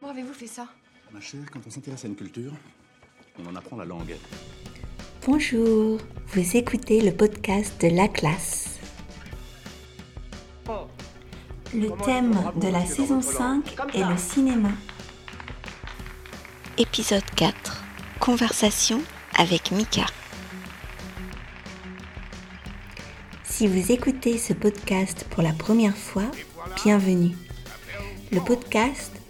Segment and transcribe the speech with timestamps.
[0.00, 0.66] Comment avez-vous fait ça?
[1.10, 2.52] Ma chère, quand on s'intéresse à une culture,
[3.38, 4.14] on en apprend la langue.
[5.26, 8.78] Bonjour, vous écoutez le podcast de La Classe.
[11.74, 14.70] Le thème de la saison 5 est le cinéma.
[16.78, 17.82] Épisode 4.
[18.20, 19.00] Conversation
[19.36, 20.04] avec Mika.
[23.44, 26.30] Si vous écoutez ce podcast pour la première fois,
[26.84, 27.34] bienvenue.
[28.30, 29.12] Le podcast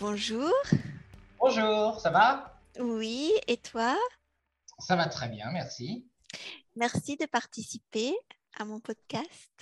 [0.00, 0.50] Bonjour.
[1.38, 2.58] Bonjour, ça va?
[2.78, 3.98] Oui, et toi?
[4.78, 6.08] Ça va très bien, merci.
[6.74, 8.14] Merci de participer
[8.54, 9.52] à mon podcast.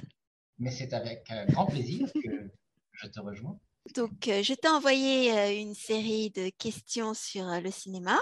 [0.60, 2.52] Mais c'est avec euh, grand plaisir que
[2.92, 3.58] je te rejoins.
[3.96, 8.16] Donc, euh, je t'ai envoyé euh, une série de questions sur le cinéma.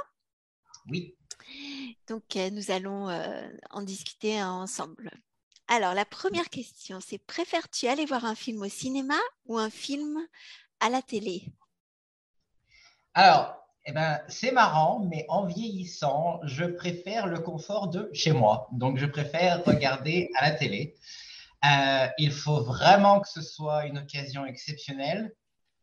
[0.89, 1.19] Oui.
[2.09, 3.09] Donc, nous allons
[3.71, 5.11] en discuter ensemble.
[5.69, 10.27] Alors, la première question, c'est préfères-tu aller voir un film au cinéma ou un film
[10.81, 11.53] à la télé?
[13.19, 18.69] Alors, eh ben, c'est marrant, mais en vieillissant, je préfère le confort de chez moi.
[18.73, 20.95] Donc, je préfère regarder à la télé.
[21.65, 25.35] Euh, il faut vraiment que ce soit une occasion exceptionnelle,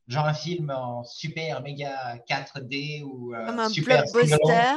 [0.07, 4.75] genre un film en super méga 4D ou euh, Comme un blockbuster.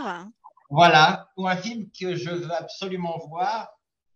[0.70, 3.68] Voilà, ou un film que je veux absolument voir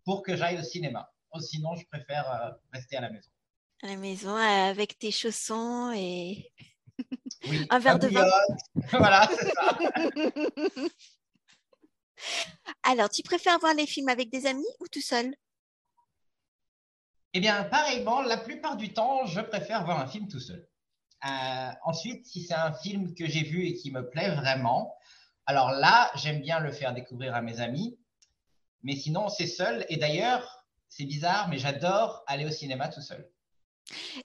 [0.03, 1.11] pour que j'aille au cinéma.
[1.39, 3.29] sinon, je préfère euh, rester à la maison.
[3.83, 6.51] À la maison avec tes chaussons et
[7.47, 8.25] oui, un verre de vin.
[8.91, 9.77] voilà, c'est ça.
[12.83, 15.33] Alors, tu préfères voir les films avec des amis ou tout seul?
[17.33, 20.67] Eh bien, pareillement, la plupart du temps, je préfère voir un film tout seul.
[21.25, 24.95] Euh, ensuite, si c'est un film que j'ai vu et qui me plaît vraiment,
[25.45, 27.97] alors là, j'aime bien le faire découvrir à mes amis.
[28.83, 29.85] Mais sinon, c'est seul.
[29.89, 33.29] Et d'ailleurs, c'est bizarre, mais j'adore aller au cinéma tout seul.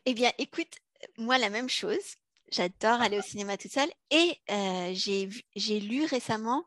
[0.05, 0.75] Eh bien, écoute,
[1.19, 2.17] moi, la même chose.
[2.51, 3.89] J'adore aller au cinéma tout seul.
[4.11, 6.65] Et euh, j'ai lu récemment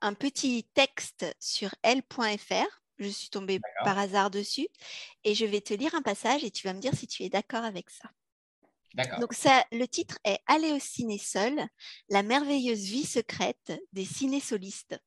[0.00, 4.68] un petit texte sur L.fr je suis tombée par hasard dessus
[5.24, 7.28] et je vais te lire un passage et tu vas me dire si tu es
[7.28, 8.10] d'accord avec ça.
[9.20, 11.66] Donc ça, le titre est Aller au ciné seul,
[12.10, 14.98] la merveilleuse vie secrète des ciné-solistes.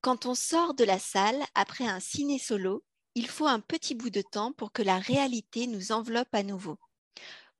[0.00, 2.84] Quand on sort de la salle après un ciné solo,
[3.14, 6.78] il faut un petit bout de temps pour que la réalité nous enveloppe à nouveau.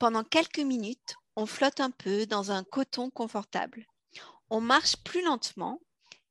[0.01, 3.87] Pendant quelques minutes, on flotte un peu dans un coton confortable.
[4.51, 5.81] On marche plus lentement,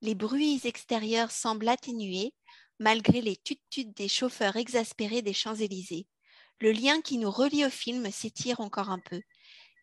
[0.02, 2.34] les bruits extérieurs semblent atténués
[2.80, 6.08] malgré les tuttes des chauffeurs exaspérés des Champs-Élysées.
[6.60, 9.22] Le lien qui nous relie au film s'étire encore un peu.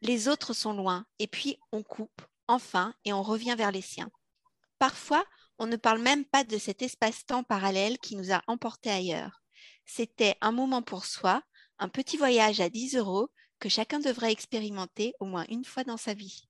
[0.02, 4.10] Les autres sont loin, et puis on coupe, enfin, et on revient vers les siens.
[4.78, 5.24] Parfois,
[5.58, 9.42] on ne parle même pas de cet espace-temps parallèle qui nous a emportés ailleurs.
[9.86, 11.42] C'était un moment pour soi,
[11.78, 15.96] un petit voyage à 10 euros que chacun devrait expérimenter au moins une fois dans
[15.96, 16.44] sa vie.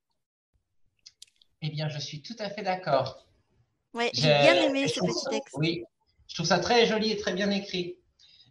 [1.62, 3.26] Eh bien, je suis tout à fait d'accord.
[3.94, 5.54] Oui, j'ai bien aimé ce petit texte.
[5.58, 5.84] Oui,
[6.28, 7.96] je trouve ça très joli et très bien écrit.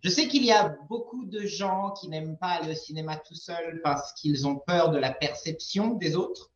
[0.03, 3.35] Je sais qu'il y a beaucoup de gens qui n'aiment pas aller au cinéma tout
[3.35, 6.51] seul parce qu'ils ont peur de la perception des autres.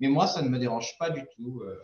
[0.00, 1.60] Mais moi, ça ne me dérange pas du tout.
[1.62, 1.78] Euh,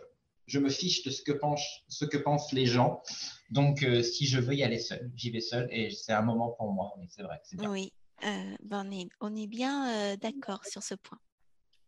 [0.45, 3.01] je me fiche de ce que pensent, ce que pensent les gens.
[3.49, 6.49] Donc, euh, si je veux y aller seul, j'y vais seul et c'est un moment
[6.51, 6.93] pour moi.
[7.09, 7.41] C'est vrai.
[7.67, 7.91] Oui,
[8.23, 11.19] euh, ben on, est, on, est, bien d'accord sur ce point.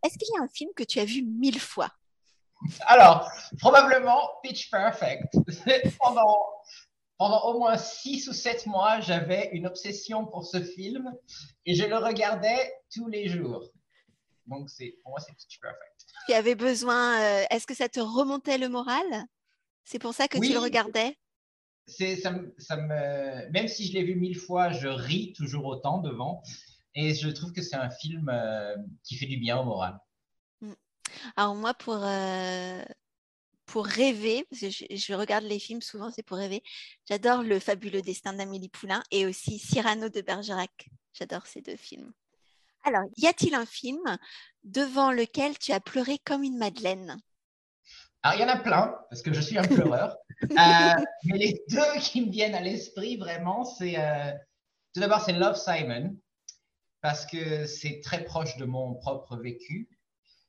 [0.04, 1.90] Est-ce qu'il y a un film que tu as vu mille fois?
[2.82, 5.36] Alors, probablement Pitch Perfect.
[6.00, 6.46] pendant,
[7.18, 11.14] pendant au moins six ou sept mois, j'avais une obsession pour ce film
[11.66, 13.64] et je le regardais tous les jours.
[14.48, 16.06] Donc, c'est, pour moi, c'est Pitch Perfect.
[16.28, 17.20] Tu avais besoin.
[17.20, 19.06] Euh, est-ce que ça te remontait le moral?
[19.84, 21.18] C'est pour ça que tu le regardais?
[21.88, 26.42] Ça, ça me, Même si je l'ai vu mille fois, je ris toujours autant devant.
[26.96, 30.00] Et je trouve que c'est un film euh, qui fait du bien au moral.
[31.36, 32.84] Alors moi, pour, euh,
[33.66, 36.64] pour rêver, parce que je, regarde les films souvent, c'est pour rêver,
[37.08, 40.90] j'adore Le fabuleux destin d'Amélie Poulain et aussi Cyrano de Bergerac.
[41.14, 42.12] J'adore ces deux films.
[42.84, 44.18] Alors, y a-t-il un film
[44.64, 47.18] devant lequel tu as pleuré comme une madeleine?
[48.26, 50.18] Alors, il y en a plein, parce que je suis un pleureur.
[50.52, 53.98] Euh, mais les deux qui me viennent à l'esprit, vraiment, c'est...
[53.98, 54.32] Euh,
[54.94, 56.14] tout d'abord, c'est Love Simon,
[57.02, 59.88] parce que c'est très proche de mon propre vécu.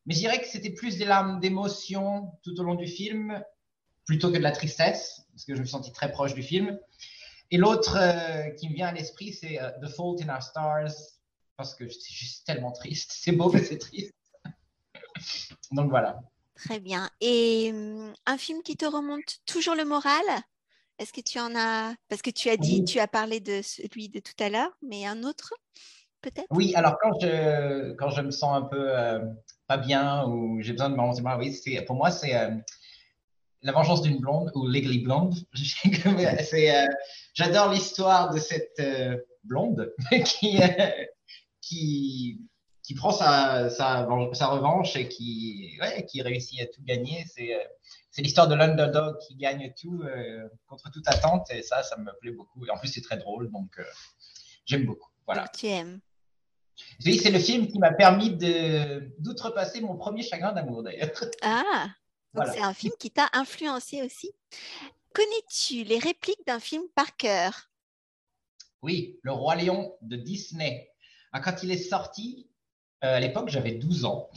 [0.05, 3.40] Mais je dirais que c'était plus des larmes d'émotion tout au long du film,
[4.05, 6.76] plutôt que de la tristesse, parce que je me suis senti très proche du film.
[7.52, 10.94] Et l'autre euh, qui me vient à l'esprit, c'est The Fault in Our Stars,
[11.56, 13.12] parce que c'est juste tellement triste.
[13.14, 14.12] C'est beau, mais c'est triste.
[15.70, 16.20] Donc voilà.
[16.56, 17.11] Très bien.
[17.20, 20.25] Et hum, un film qui te remonte toujours le moral
[20.99, 24.08] Est-ce que tu en as Parce que tu as dit, tu as parlé de celui
[24.08, 25.55] de tout à l'heure, mais un autre
[26.23, 26.47] peut-être?
[26.50, 29.20] Oui, alors quand je, quand je me sens un peu euh,
[29.67, 32.32] pas bien ou j'ai besoin de me moral, oui, c'est, pour moi, c'est
[33.62, 35.35] La vengeance d'une blonde ou Legally Blonde.
[35.55, 36.87] c'est,
[37.35, 39.93] j'adore l'histoire de cette euh, blonde
[40.25, 40.91] qui, euh,
[41.61, 42.41] qui,
[42.87, 47.25] qui prend sa, sa, sa, revanche et qui, ouais, qui réussit à tout gagner.
[47.35, 47.65] C'est, euh,
[48.12, 50.03] c'est l'histoire de l'underdog qui gagne tout
[50.69, 52.65] contre toute attente et ça, ça me plaît beaucoup.
[52.65, 53.79] Et en plus, c'est très drôle, donc
[54.65, 55.11] j'aime beaucoup.
[55.27, 55.49] Voilà.
[55.49, 56.00] tu aimes.
[57.05, 61.11] Oui, c'est le film qui m'a permis de, d'outrepasser mon premier chagrin d'amour d'ailleurs.
[61.43, 61.88] Ah,
[62.35, 64.31] donc c'est un film qui t'a influencé aussi.
[65.12, 67.71] Connais-tu les répliques d'un film par cœur?
[68.83, 70.93] Oui, Le Roi Lion de Disney.
[71.33, 72.56] Ah, quand il est sorti, euh,
[73.14, 74.29] à l'époque, j'avais 12 ans.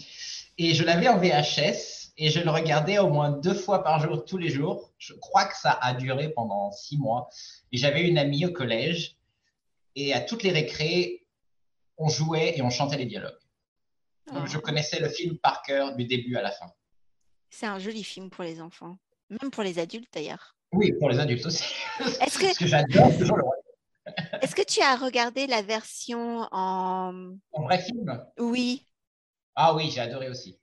[0.57, 4.25] Et je l'avais en VHS et je le regardais au moins deux fois par jour,
[4.25, 4.91] tous les jours.
[4.97, 7.29] Je crois que ça a duré pendant six mois.
[7.71, 9.15] Et j'avais une amie au collège.
[9.95, 11.25] Et à toutes les récrés,
[11.97, 13.39] on jouait et on chantait les dialogues.
[14.33, 16.71] Donc, je connaissais le film par cœur du début à la fin.
[17.49, 18.97] C'est un joli film pour les enfants,
[19.29, 20.55] même pour les adultes d'ailleurs.
[20.71, 21.63] Oui, pour les adultes aussi.
[21.99, 23.55] Est-ce que j'adore toujours le roi.
[24.41, 27.35] Est-ce que tu as regardé la version en.
[27.51, 28.25] En vrai film?
[28.37, 28.85] Oui.
[29.55, 30.59] Ah oui, j'ai adoré aussi.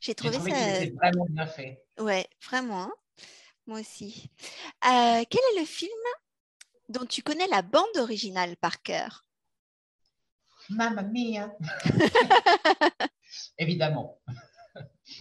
[0.00, 0.74] J'ai trouvé, trouvé ça.
[0.74, 1.82] C'était vraiment bien fait.
[1.98, 2.82] Ouais, vraiment.
[2.82, 2.92] Hein.
[3.66, 4.30] Moi aussi.
[4.84, 5.90] Euh, quel est le film
[6.88, 9.24] dont tu connais la bande originale par cœur?
[10.68, 11.52] Mamma mia
[13.58, 14.20] Évidemment.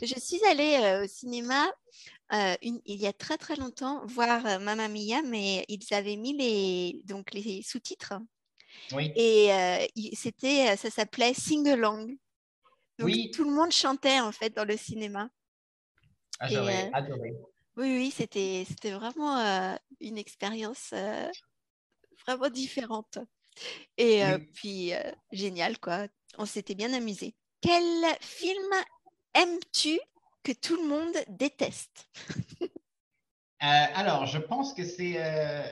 [0.02, 1.72] Je suis allée euh, au cinéma
[2.32, 6.36] euh, il y a très très longtemps voir euh, Mamma Mia, mais ils avaient mis
[6.36, 8.14] les, donc les sous-titres.
[8.92, 9.12] Oui.
[9.16, 9.50] Et
[10.16, 12.08] c'était, ça s'appelait Sing Along.
[12.98, 13.32] Donc oui.
[13.32, 15.30] tout le monde chantait en fait dans le cinéma.
[16.40, 17.36] Ah, j'aurais adoré.
[17.76, 20.94] Oui, oui, c'était, c'était vraiment une expérience
[22.26, 23.20] vraiment différente.
[23.98, 24.24] Et
[24.54, 24.92] puis,
[25.32, 26.08] génial, quoi.
[26.38, 27.36] On s'était bien amusé.
[27.62, 28.74] Quel film
[29.36, 30.00] aimes-tu
[30.44, 32.10] que tout le monde déteste
[32.70, 35.64] euh, Alors, je pense que c'est euh,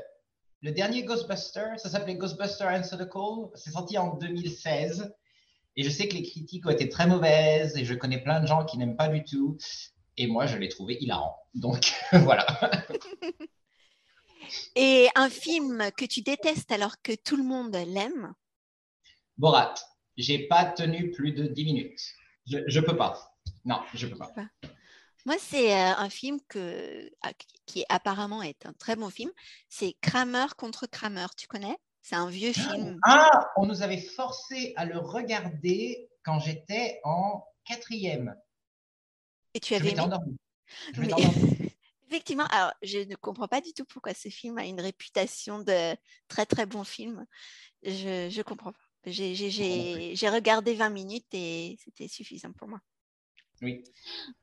[0.62, 1.77] le dernier Ghostbuster.
[1.77, 3.50] Ça s'appelait Ghostbuster Answer the Call.
[3.56, 5.13] C'est sorti en 2016.
[5.75, 8.47] Et je sais que les critiques ont été très mauvaises et je connais plein de
[8.47, 9.57] gens qui n'aiment pas du tout.
[10.18, 11.38] Et moi, je l'ai trouvé hilarant.
[11.53, 12.45] Donc, voilà.
[14.75, 18.33] et un film que tu détestes alors que tout le monde l'aime?
[19.38, 19.74] Borat.
[20.17, 22.01] J'ai pas tenu plus de 10 minutes.
[22.47, 23.30] Je, je peux pas.
[23.65, 24.31] Non, je ne peux pas.
[25.25, 27.31] Moi, c'est euh, un film que, ah,
[27.65, 29.31] qui apparemment est un très bon film.
[29.69, 31.27] C'est Kramer contre Kramer.
[31.37, 31.77] Tu connais?
[32.01, 32.99] C'est un vieux film.
[33.03, 38.35] Ah, on nous avait forcé à le regarder quand j'étais en quatrième.
[39.53, 39.95] Et tu avais.
[39.95, 40.37] Je endormi.
[40.93, 41.01] Je
[42.07, 45.95] Effectivement, alors je ne comprends pas du tout pourquoi ce film a une réputation de
[46.27, 47.25] très très bon film.
[47.83, 48.79] Je ne comprends pas.
[49.05, 52.79] J'ai regardé 20 minutes et c'était suffisant pour moi.
[53.61, 53.83] Oui.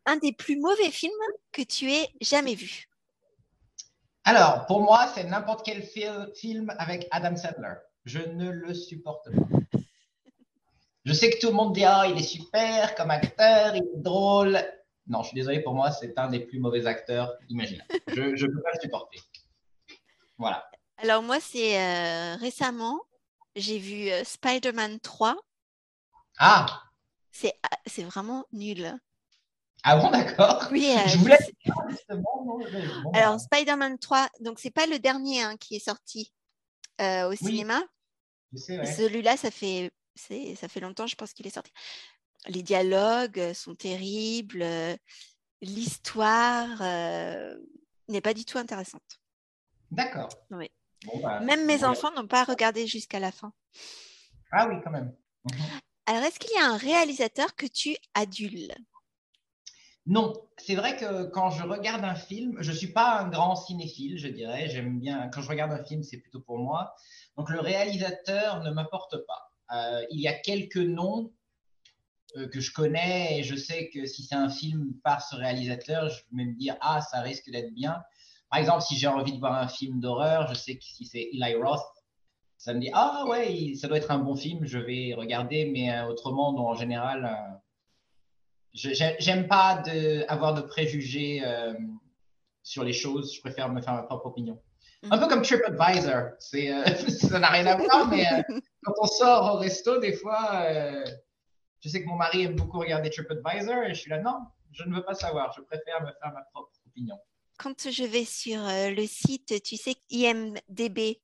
[0.06, 1.12] Un des plus mauvais films
[1.52, 2.88] que tu aies jamais vu
[4.24, 7.74] Alors, pour moi, c'est n'importe quel film avec Adam Sandler.
[8.04, 9.80] Je ne le supporte pas.
[11.04, 14.02] Je sais que tout le monde dit Ah, il est super comme acteur, il est
[14.02, 14.58] drôle.
[15.06, 17.88] Non, je suis désolé, pour moi, c'est un des plus mauvais acteurs imaginables.
[18.08, 19.18] Je ne peux pas le supporter.
[20.36, 20.70] Voilà.
[20.98, 23.00] Alors, moi, c'est euh, récemment,
[23.56, 25.36] j'ai vu euh, Spider-Man 3.
[26.38, 26.82] Ah
[27.32, 28.98] C'est vraiment nul.
[29.84, 30.68] Ah bon, d'accord.
[30.70, 31.38] Oui, je euh, voulais.
[33.14, 33.38] Alors, bah.
[33.38, 36.32] Spider-Man 3, donc c'est pas le dernier hein, qui est sorti
[37.00, 37.80] euh, au cinéma.
[38.54, 41.72] Celui-là, ça fait, ça fait longtemps, je pense qu'il est sorti.
[42.46, 44.64] Les dialogues sont terribles.
[45.60, 46.82] L'histoire
[48.08, 49.20] n'est pas du tout intéressante.
[49.90, 50.28] D'accord.
[50.50, 50.70] Oui.
[51.22, 53.52] Bah, même mes enfants n'ont pas regardé jusqu'à la fin.
[54.50, 55.14] Ah oui, quand même.
[55.44, 55.80] Mhm.
[56.06, 58.74] Alors, est-ce qu'il y a un réalisateur que tu adules?
[60.08, 63.56] Non, c'est vrai que quand je regarde un film, je ne suis pas un grand
[63.56, 64.66] cinéphile, je dirais.
[64.70, 66.94] J'aime bien, quand je regarde un film, c'est plutôt pour moi.
[67.36, 69.52] Donc le réalisateur ne m'apporte pas.
[69.76, 71.30] Euh, il y a quelques noms
[72.38, 76.08] euh, que je connais et je sais que si c'est un film par ce réalisateur,
[76.08, 78.02] je vais me dire, ah, ça risque d'être bien.
[78.48, 81.28] Par exemple, si j'ai envie de voir un film d'horreur, je sais que si c'est
[81.34, 81.84] Eli Roth,
[82.56, 85.92] ça me dit, ah ouais, ça doit être un bon film, je vais regarder, mais
[85.92, 87.60] euh, autrement, en général
[88.78, 91.74] J'aime pas de, avoir de préjugés euh,
[92.62, 93.34] sur les choses.
[93.34, 94.60] Je préfère me faire ma propre opinion.
[95.10, 96.30] Un peu comme TripAdvisor.
[96.38, 98.42] C'est, euh, ça n'a rien à voir, mais euh,
[98.84, 100.64] quand on sort au resto, des fois,
[101.80, 104.38] je sais que mon mari aime beaucoup regarder TripAdvisor et je suis là, non,
[104.72, 105.52] je ne veux pas savoir.
[105.56, 107.18] Je préfère me faire ma propre opinion.
[107.58, 111.20] Quand je vais sur le site, tu sais, IMDB,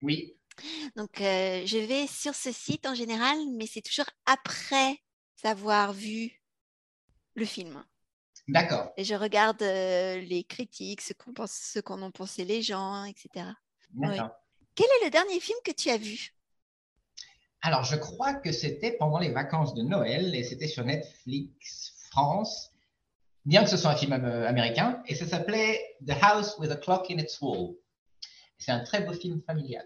[0.00, 0.38] Oui,
[0.96, 4.96] donc je vais sur ce site en général, mais c'est toujours après
[5.44, 6.40] avoir vu
[7.36, 7.84] le film.
[8.48, 8.92] d'accord.
[8.96, 13.04] Et je regarde euh, les critiques, ce qu'on pense, ce qu'en ont pensé les gens,
[13.04, 13.46] etc.
[14.74, 16.34] Quel est le dernier film que tu as vu?
[17.62, 22.72] Alors, je crois que c'était pendant les vacances de Noël et c'était sur Netflix France,
[23.44, 26.76] bien que ce soit un film euh, américain, et ça s'appelait The House with a
[26.76, 27.74] Clock in its Wall.
[28.58, 29.84] C'est un très beau film familial.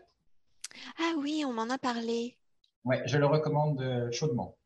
[0.98, 2.36] Ah oui, on m'en a parlé.
[2.84, 4.56] Ouais, je le recommande euh, chaudement.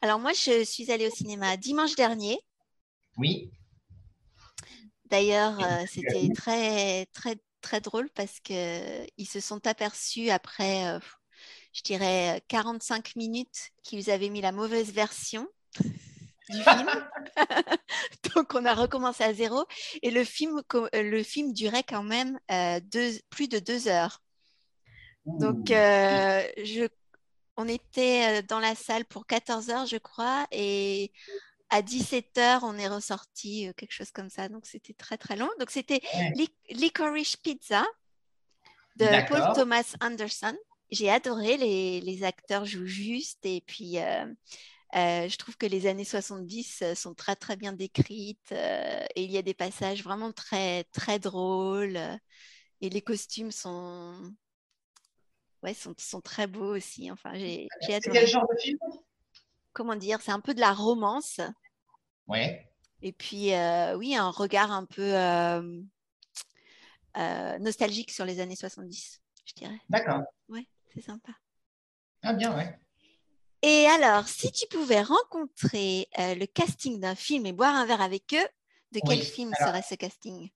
[0.00, 2.38] Alors moi, je suis allée au cinéma dimanche dernier.
[3.16, 3.50] Oui,
[5.06, 10.86] D'ailleurs, euh, c'était aimé très, très, très drôle parce que ils se sont aperçus après,
[10.88, 10.98] euh,
[11.72, 15.46] je dirais, 45 minutes qu'ils avaient mis la mauvaise version
[16.48, 16.88] du film.
[18.34, 19.64] Donc, on a recommencé à zéro.
[20.02, 24.20] Et le film, euh, le film durait quand même euh, deux- plus de deux heures.
[25.26, 26.86] Donc, euh, je,
[27.56, 31.12] on était euh, dans la salle pour 14 heures, je crois, et
[31.70, 34.48] à 17 heures, on est ressorti, euh, quelque chose comme ça.
[34.48, 35.48] Donc, c'était très, très long.
[35.58, 36.48] Donc, c'était Ouais.
[36.70, 37.84] Licorice Pizza
[38.96, 39.54] de Paul.
[39.54, 40.56] Thomas Anderson.
[40.90, 44.26] J'ai adoré, les, les acteurs jouent juste, et puis euh,
[44.94, 49.24] euh, je trouve que les années 70 euh, sont très, très bien décrites, euh, et
[49.24, 51.98] il y a des passages vraiment très, très drôles,
[52.80, 54.32] et les costumes sont
[55.64, 57.10] ouais, sont, sont très beaux aussi.
[57.10, 58.78] Enfin, j'ai j'ai C'est quel genre de film?
[59.72, 61.40] Comment dire, c'est un peu de la romance.
[62.28, 62.70] Ouais,
[63.02, 65.80] Et puis, euh, oui, un regard un peu euh,
[67.16, 69.80] euh, nostalgique sur les années 70, je dirais.
[69.88, 70.22] d'accord.
[70.48, 71.32] Ouais, c'est sympa.
[72.22, 72.78] Ah bien, ouais.
[73.62, 78.34] Et alors, si tu pouvais rencontrer le casting d'un film et boire un verre avec
[78.34, 78.48] eux,
[78.92, 80.50] de quel Oui, film alors- serait ce casting?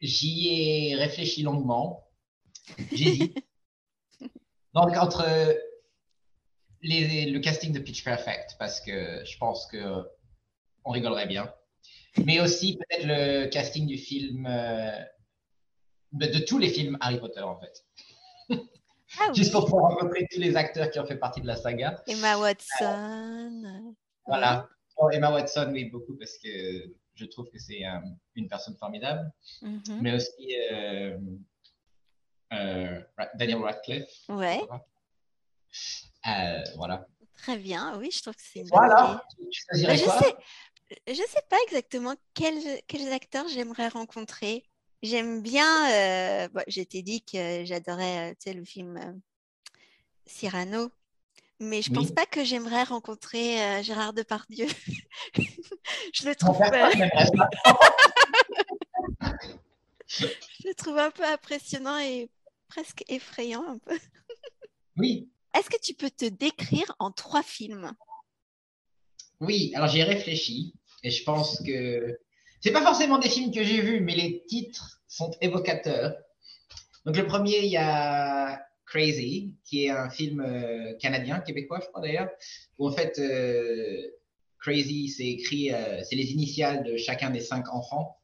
[0.00, 2.08] J'y ai réfléchi longuement.
[2.92, 3.36] J'hésite.
[4.74, 5.24] Donc, entre
[6.82, 10.04] les- le casting de Pitch Perfect, parce que je pense que
[10.84, 11.52] on rigolerait bien.
[12.24, 14.90] Mais aussi peut-être le casting du film, euh,
[16.12, 17.84] de, tous les films Harry Potter, en fait.
[19.18, 22.02] Ah Juste pour pouvoir rencontrer tous les acteurs qui ont fait partie de la saga.
[22.08, 23.62] Emma Watson.
[23.64, 23.92] euh,
[24.26, 24.68] Voilà.
[24.96, 26.48] Oh, Emma Watson, oui, beaucoup, parce que
[27.14, 27.98] je trouve que c'est euh,
[28.34, 29.30] une personne formidable.
[29.62, 30.00] Mhm.
[30.00, 30.56] Mais aussi
[32.52, 33.00] euh,
[33.34, 34.08] Daniel Radcliffe.
[34.28, 34.60] Ouais,
[36.26, 37.06] Euh, voilà.
[37.38, 37.96] très bien.
[37.98, 39.24] Oui, je trouve que c'est une Voilà.
[39.38, 40.18] Tu choisirais je quoi?
[40.20, 40.34] sais,
[41.08, 44.64] je sais pas exactement quels, quels acteurs j'aimerais rencontrer.
[45.02, 49.20] J'aime bien, euh, bon, je t'ai dit que j'adorais euh, tu sais, le film
[50.26, 50.90] Cyrano,
[51.58, 54.66] mais je pense pas que j'aimerais rencontrer Gérard Depardieu.
[56.12, 56.58] je le trouve,
[60.06, 62.28] je le trouve un peu impressionnant et
[62.70, 63.98] presque effrayant un peu.
[64.96, 67.92] Oui, Est-ce que tu peux te décrire en trois films?
[69.40, 69.72] oui.
[69.74, 72.18] Alors j'y ai réfléchi et je pense que
[72.60, 76.14] c'est pas forcément des films que j'ai vus, mais les titres sont évocateurs.
[77.06, 81.86] Donc le premier, il y a Crazy, qui est un film euh, canadien, québécois, je
[81.86, 82.28] crois d'ailleurs,
[82.78, 84.02] où en fait euh,
[84.58, 88.18] Crazy, c'est écrit, euh, c'est les initiales de chacun des cinq enfants,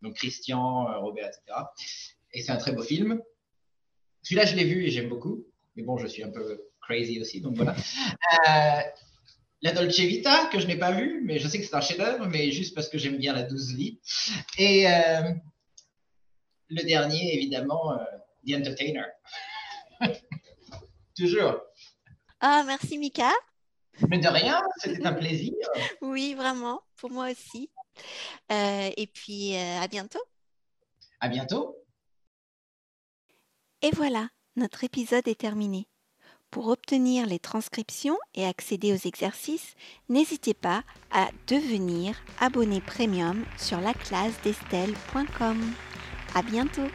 [0.00, 1.42] donc Christian, Robert, etc.
[2.32, 3.20] Et c'est un très beau film.
[4.26, 5.46] Celui-là, je l'ai vu et j'aime beaucoup.
[5.76, 7.76] Mais bon, je suis un peu crazy aussi, donc voilà.
[8.48, 8.80] Euh,
[9.62, 12.26] la Dolce Vita, que je n'ai pas vu, mais je sais que c'est un chef-d'œuvre,
[12.26, 14.00] mais juste parce que j'aime bien la douce vie.
[14.58, 15.30] Et euh,
[16.70, 18.04] le dernier, évidemment, euh,
[18.44, 19.04] The Entertainer.
[21.16, 21.60] Toujours.
[22.40, 23.30] Ah, merci Mika.
[24.08, 25.54] Mais de rien, c'était un plaisir.
[26.02, 27.70] Oui, vraiment, pour moi aussi.
[28.50, 30.22] Euh, et puis, à bientôt.
[31.20, 31.76] À bientôt.
[33.82, 35.86] Et voilà, notre épisode est terminé.
[36.50, 39.74] Pour obtenir les transcriptions et accéder aux exercices,
[40.08, 45.72] n'hésitez pas à devenir abonné premium sur laclasdestelle.com.
[46.34, 46.88] À bientôt!